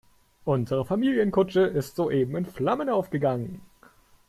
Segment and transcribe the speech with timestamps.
[0.45, 3.61] Unsere Familienkutsche ist soeben in Flammen aufgegangen.